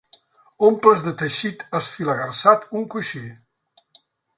[0.67, 3.27] Omples de teixit esfilagarsat un coixí.